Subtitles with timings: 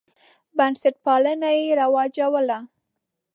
[0.57, 2.57] بنسټپالنه یې رواجوله.